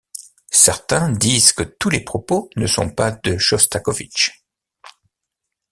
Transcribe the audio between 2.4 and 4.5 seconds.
ne sont pas de Chostakovitch.